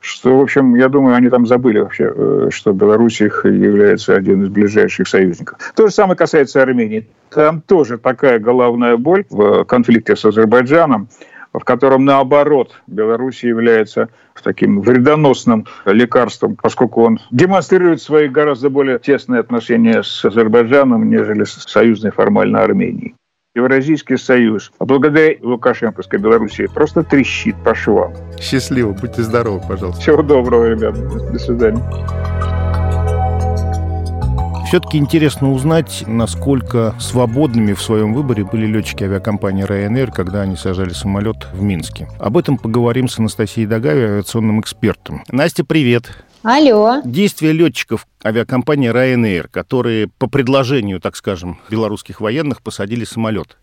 что, 0.00 0.38
в 0.38 0.42
общем, 0.42 0.74
я 0.74 0.88
думаю, 0.88 1.16
они 1.16 1.30
там 1.30 1.46
забыли 1.46 1.78
вообще, 1.78 2.12
э, 2.14 2.48
что 2.50 2.72
Беларусь 2.72 3.22
их 3.22 3.46
является 3.46 4.14
один 4.14 4.42
из 4.42 4.48
ближайших 4.50 5.08
союзников. 5.08 5.58
То 5.74 5.86
же 5.86 5.92
самое 5.92 6.18
касается 6.18 6.60
Армении. 6.60 7.08
Там 7.30 7.62
тоже 7.62 7.96
такая 7.96 8.38
головная 8.38 8.98
боль 8.98 9.24
в 9.30 9.64
конфликте 9.64 10.16
с 10.16 10.24
Азербайджаном 10.24 11.08
в 11.52 11.64
котором, 11.64 12.04
наоборот, 12.04 12.80
Беларусь 12.86 13.44
является 13.44 14.08
таким 14.42 14.80
вредоносным 14.80 15.66
лекарством, 15.86 16.56
поскольку 16.60 17.04
он 17.04 17.20
демонстрирует 17.30 18.02
свои 18.02 18.28
гораздо 18.28 18.70
более 18.70 18.98
тесные 18.98 19.40
отношения 19.40 20.02
с 20.02 20.24
Азербайджаном, 20.24 21.08
нежели 21.08 21.44
с 21.44 21.52
союзной 21.52 22.10
формально 22.10 22.62
Арменией. 22.62 23.14
Евразийский 23.54 24.16
союз, 24.16 24.72
а 24.78 24.86
благодаря 24.86 25.36
Лукашенковской 25.42 26.18
Белоруссии, 26.18 26.68
просто 26.72 27.02
трещит 27.02 27.54
по 27.62 27.74
швам. 27.74 28.14
Счастливо, 28.40 28.92
будьте 28.92 29.22
здоровы, 29.22 29.60
пожалуйста. 29.68 30.00
Всего 30.00 30.22
доброго, 30.22 30.70
ребят. 30.70 30.94
До 31.32 31.38
свидания. 31.38 31.82
Все-таки 34.72 34.96
интересно 34.96 35.52
узнать, 35.52 36.02
насколько 36.06 36.94
свободными 36.98 37.74
в 37.74 37.82
своем 37.82 38.14
выборе 38.14 38.42
были 38.42 38.64
летчики 38.64 39.04
авиакомпании 39.04 39.66
Ryanair, 39.66 40.10
когда 40.10 40.40
они 40.40 40.56
сажали 40.56 40.94
самолет 40.94 41.46
в 41.52 41.60
Минске. 41.60 42.08
Об 42.18 42.38
этом 42.38 42.56
поговорим 42.56 43.06
с 43.06 43.18
Анастасией 43.18 43.66
Дагавой, 43.66 44.04
авиационным 44.04 44.62
экспертом. 44.62 45.24
Настя, 45.30 45.62
привет. 45.62 46.10
Алло. 46.42 47.00
Действия 47.04 47.52
летчиков 47.52 48.06
авиакомпании 48.24 48.90
Ryanair, 48.90 49.48
которые 49.48 50.08
по 50.18 50.28
предложению, 50.28 51.00
так 51.00 51.14
скажем, 51.14 51.60
белорусских 51.70 52.20
военных 52.20 52.62
посадили 52.62 53.04
самолет 53.04 53.56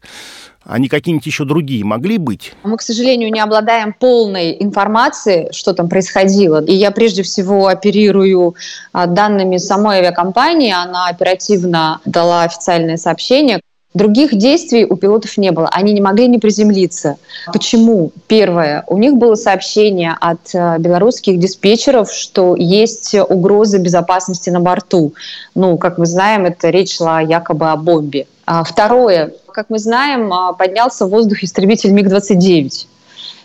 они 0.66 0.88
какие-нибудь 0.88 1.26
еще 1.26 1.46
другие 1.46 1.84
могли 1.84 2.18
быть? 2.18 2.54
Мы, 2.64 2.78
к 2.78 2.82
сожалению, 2.82 3.32
не 3.32 3.40
обладаем 3.40 3.94
полной 3.94 4.56
информацией, 4.60 5.52
что 5.52 5.74
там 5.74 5.90
происходило. 5.90 6.64
И 6.64 6.74
я 6.74 6.92
прежде 6.92 7.24
всего 7.24 7.68
оперирую 7.68 8.56
а, 8.92 9.08
данными 9.08 9.58
самой 9.58 10.00
авиакомпании. 10.00 10.72
Она 10.72 11.08
оперативно 11.08 12.02
дала 12.06 12.44
официальное 12.44 12.98
сообщение. 12.98 13.62
Других 13.94 14.38
действий 14.38 14.86
у 14.86 14.96
пилотов 14.96 15.38
не 15.38 15.52
было. 15.52 15.68
Они 15.72 15.94
не 15.94 16.02
могли 16.02 16.28
не 16.28 16.38
приземлиться. 16.38 17.18
Почему? 17.52 18.12
Первое. 18.28 18.84
У 18.88 18.98
них 18.98 19.16
было 19.16 19.36
сообщение 19.36 20.16
от 20.20 20.54
а, 20.54 20.78
белорусских 20.78 21.40
диспетчеров, 21.40 22.12
что 22.12 22.56
есть 22.56 23.16
угроза 23.16 23.80
безопасности 23.80 24.52
на 24.52 24.60
борту. 24.60 25.14
Ну, 25.56 25.78
как 25.78 25.98
мы 25.98 26.06
знаем, 26.06 26.46
это 26.46 26.70
речь 26.70 26.98
шла 26.98 27.20
якобы 27.20 27.72
о 27.72 27.78
бомбе. 27.78 28.28
А, 28.46 28.64
второе 28.64 29.34
как 29.60 29.70
мы 29.70 29.78
знаем, 29.78 30.32
а, 30.32 30.54
поднялся 30.54 31.06
в 31.06 31.10
воздух 31.10 31.44
истребитель 31.44 31.92
МиГ-29. 31.92 32.88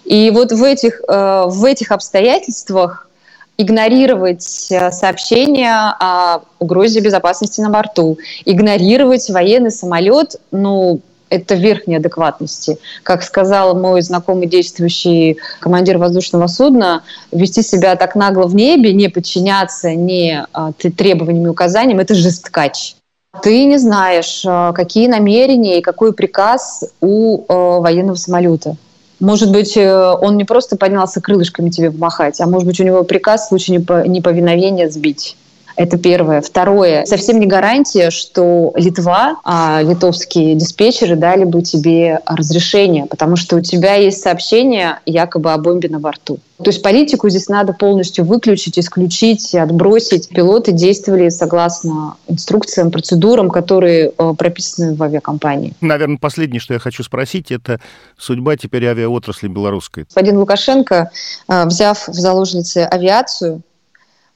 И 0.04 0.30
вот 0.30 0.52
в 0.52 0.62
этих, 0.62 1.00
э, 1.08 1.44
в 1.48 1.64
этих 1.64 1.90
обстоятельствах 1.90 3.08
игнорировать 3.56 4.68
э, 4.70 4.90
сообщения 4.90 5.94
о 6.00 6.40
угрозе 6.58 7.00
безопасности 7.00 7.60
на 7.60 7.70
борту, 7.70 8.18
игнорировать 8.44 9.28
военный 9.30 9.70
самолет, 9.70 10.36
ну, 10.50 11.00
это 11.30 11.54
верхней 11.54 11.96
адекватности. 11.96 12.78
Как 13.02 13.22
сказал 13.22 13.76
мой 13.76 14.02
знакомый 14.02 14.46
действующий 14.46 15.38
командир 15.60 15.98
воздушного 15.98 16.46
судна, 16.46 17.02
вести 17.32 17.62
себя 17.62 17.96
так 17.96 18.14
нагло 18.14 18.46
в 18.46 18.54
небе, 18.54 18.92
не 18.92 19.08
подчиняться 19.08 19.94
не 19.94 20.46
а, 20.52 20.72
требованиям 20.72 21.46
и 21.46 21.50
указаниям, 21.50 21.98
это 21.98 22.14
жесткач 22.14 22.94
ты 23.42 23.64
не 23.64 23.78
знаешь, 23.78 24.44
э, 24.46 24.72
какие 24.74 25.08
намерения 25.08 25.78
и 25.78 25.82
какой 25.82 26.12
приказ 26.12 26.84
у 27.00 27.42
э, 27.42 27.80
военного 27.80 28.16
самолета. 28.16 28.76
Может 29.20 29.52
быть, 29.52 29.76
э, 29.76 30.14
он 30.20 30.36
не 30.36 30.44
просто 30.44 30.76
поднялся 30.76 31.20
крылышками 31.20 31.70
тебе 31.70 31.90
помахать, 31.90 32.40
а 32.40 32.46
может 32.46 32.66
быть, 32.66 32.80
у 32.80 32.84
него 32.84 33.04
приказ 33.04 33.46
в 33.46 33.48
случае 33.48 33.78
неповиновения 33.78 34.90
сбить. 34.90 35.36
Это 35.76 35.98
первое. 35.98 36.40
Второе. 36.40 37.04
Совсем 37.04 37.40
не 37.40 37.46
гарантия, 37.46 38.10
что 38.10 38.72
Литва, 38.76 39.36
а 39.44 39.82
литовские 39.82 40.54
диспетчеры 40.54 41.16
дали 41.16 41.44
бы 41.44 41.62
тебе 41.62 42.20
разрешение, 42.26 43.06
потому 43.06 43.36
что 43.36 43.56
у 43.56 43.60
тебя 43.60 43.94
есть 43.94 44.20
сообщение 44.20 45.00
якобы 45.06 45.52
о 45.52 45.58
бомбе 45.58 45.88
на 45.88 45.98
борту. 45.98 46.38
То 46.58 46.70
есть 46.70 46.82
политику 46.82 47.28
здесь 47.28 47.48
надо 47.48 47.72
полностью 47.72 48.24
выключить, 48.24 48.78
исключить, 48.78 49.54
отбросить. 49.54 50.28
Пилоты 50.28 50.70
действовали 50.70 51.28
согласно 51.28 52.16
инструкциям, 52.28 52.92
процедурам, 52.92 53.50
которые 53.50 54.12
э, 54.16 54.34
прописаны 54.38 54.94
в 54.94 55.02
авиакомпании. 55.02 55.72
Наверное, 55.80 56.18
последнее, 56.18 56.60
что 56.60 56.72
я 56.74 56.78
хочу 56.80 57.02
спросить, 57.02 57.50
это 57.50 57.80
судьба 58.16 58.56
теперь 58.56 58.86
авиаотрасли 58.86 59.48
белорусской. 59.48 60.04
Господин 60.04 60.38
Лукашенко, 60.38 61.10
э, 61.48 61.66
взяв 61.66 62.06
в 62.06 62.14
заложницы 62.14 62.88
авиацию, 62.88 63.62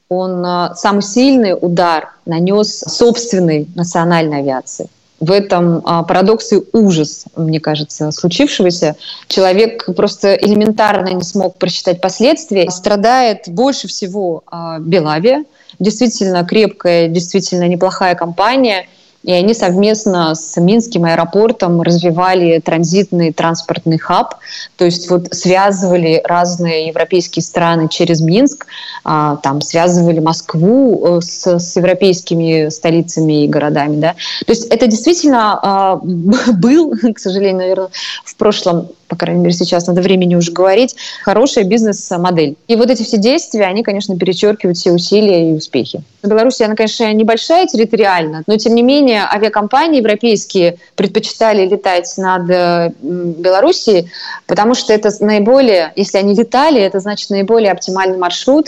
он 0.09 0.43
а, 0.45 0.75
самый 0.75 1.03
сильный 1.03 1.55
удар 1.59 2.13
нанес 2.25 2.83
собственной 2.87 3.67
национальной 3.75 4.39
авиации. 4.39 4.89
В 5.19 5.31
этом 5.31 5.81
а, 5.85 6.03
парадоксе 6.03 6.63
ужас, 6.73 7.25
мне 7.35 7.59
кажется, 7.59 8.11
случившегося. 8.11 8.95
Человек 9.27 9.85
просто 9.95 10.33
элементарно 10.33 11.09
не 11.09 11.23
смог 11.23 11.57
просчитать 11.57 12.01
последствия. 12.01 12.69
Страдает 12.71 13.43
больше 13.47 13.87
всего 13.87 14.43
а, 14.47 14.79
Белавия. 14.79 15.45
Действительно 15.77 16.43
крепкая, 16.43 17.07
действительно 17.07 17.67
неплохая 17.67 18.15
компания– 18.15 18.87
и 19.23 19.31
они 19.31 19.53
совместно 19.53 20.33
с 20.33 20.55
Минским 20.57 21.05
аэропортом 21.05 21.81
развивали 21.81 22.59
транзитный 22.59 23.33
транспортный 23.33 23.97
хаб, 23.97 24.35
то 24.77 24.85
есть 24.85 25.09
вот 25.09 25.33
связывали 25.33 26.21
разные 26.23 26.87
европейские 26.87 27.43
страны 27.43 27.89
через 27.89 28.21
Минск, 28.21 28.65
а, 29.03 29.37
там 29.37 29.61
связывали 29.61 30.19
Москву 30.19 31.17
э, 31.17 31.21
с, 31.21 31.59
с 31.59 31.75
европейскими 31.75 32.69
столицами 32.69 33.43
и 33.43 33.47
городами. 33.47 33.99
Да? 33.99 34.15
То 34.45 34.51
есть 34.51 34.67
это 34.67 34.87
действительно 34.87 35.59
а, 35.61 35.95
был, 36.53 36.93
к 37.13 37.19
сожалению, 37.19 37.57
наверное, 37.57 37.89
в 38.23 38.35
прошлом 38.35 38.89
по 39.09 39.15
крайней 39.15 39.41
мере, 39.41 39.53
сейчас 39.53 39.87
надо 39.87 40.01
времени 40.01 40.35
уже 40.35 40.51
говорить, 40.51 40.95
хорошая 41.23 41.63
бизнес-модель. 41.63 42.55
И 42.67 42.75
вот 42.75 42.91
эти 42.91 43.03
все 43.03 43.17
действия, 43.17 43.65
они, 43.65 43.83
конечно, 43.83 44.15
перечеркивают 44.17 44.77
все 44.77 44.91
усилия 44.91 45.49
и 45.49 45.53
успехи. 45.53 46.03
Беларусь, 46.23 46.61
она, 46.61 46.75
конечно, 46.75 47.11
небольшая 47.11 47.65
территориально, 47.65 48.43
но, 48.45 48.55
тем 48.57 48.75
не 48.75 48.83
менее, 48.83 49.08
авиакомпании 49.15 49.99
европейские 49.99 50.77
предпочитали 50.95 51.67
летать 51.67 52.13
над 52.17 52.49
э, 52.49 52.91
Белоруссией, 53.01 54.11
потому 54.47 54.75
что 54.75 54.93
это 54.93 55.09
наиболее, 55.19 55.93
если 55.95 56.17
они 56.17 56.35
летали, 56.35 56.81
это 56.81 56.99
значит 56.99 57.29
наиболее 57.29 57.71
оптимальный 57.71 58.17
маршрут, 58.17 58.67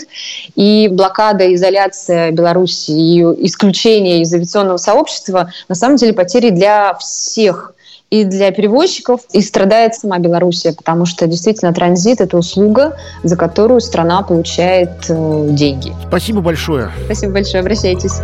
и 0.54 0.88
блокада, 0.90 1.52
изоляция 1.54 2.30
Беларуси 2.30 2.90
и 2.90 3.46
исключение 3.46 4.22
из 4.22 4.32
авиационного 4.32 4.76
сообщества 4.78 5.52
на 5.68 5.74
самом 5.74 5.96
деле 5.96 6.12
потери 6.12 6.50
для 6.50 6.94
всех 6.94 7.74
и 8.12 8.24
для 8.24 8.50
перевозчиков, 8.50 9.22
и 9.32 9.40
страдает 9.40 9.94
сама 9.94 10.18
Белоруссия, 10.18 10.74
потому 10.74 11.06
что 11.06 11.26
действительно 11.26 11.72
транзит– 11.72 12.20
это 12.20 12.36
услуга, 12.36 12.98
за 13.22 13.38
которую 13.38 13.80
страна 13.80 14.20
получает 14.20 15.06
э, 15.08 15.46
деньги. 15.48 15.94
Спасибо 16.08 16.42
большое. 16.42 16.90
Спасибо 17.06 17.32
большое, 17.32 17.62
обращайтесь. 17.62 18.20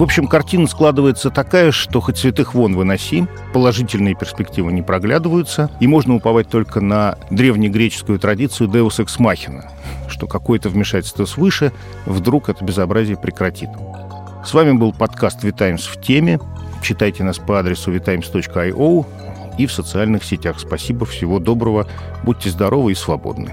В 0.00 0.02
общем, 0.02 0.28
картина 0.28 0.66
складывается 0.66 1.28
такая, 1.28 1.72
что 1.72 2.00
хоть 2.00 2.16
святых 2.16 2.54
вон 2.54 2.74
выноси, 2.74 3.26
положительные 3.52 4.14
перспективы 4.14 4.72
не 4.72 4.80
проглядываются, 4.80 5.70
и 5.78 5.86
можно 5.86 6.14
уповать 6.14 6.48
только 6.48 6.80
на 6.80 7.18
древнегреческую 7.28 8.18
традицию 8.18 8.70
Deus 8.70 9.04
Ex 9.04 9.18
Machina, 9.18 9.66
что 10.08 10.26
какое-то 10.26 10.70
вмешательство 10.70 11.26
свыше 11.26 11.74
вдруг 12.06 12.48
это 12.48 12.64
безобразие 12.64 13.18
прекратит. 13.18 13.68
С 14.42 14.54
вами 14.54 14.72
был 14.72 14.94
подкаст 14.94 15.44
«Витаймс 15.44 15.84
в 15.84 16.00
теме». 16.00 16.40
Читайте 16.80 17.22
нас 17.22 17.38
по 17.38 17.58
адресу 17.58 17.92
vitimes.io 17.92 19.06
и 19.58 19.66
в 19.66 19.70
социальных 19.70 20.24
сетях. 20.24 20.60
Спасибо, 20.60 21.04
всего 21.04 21.38
доброго, 21.38 21.86
будьте 22.22 22.48
здоровы 22.48 22.92
и 22.92 22.94
свободны. 22.94 23.52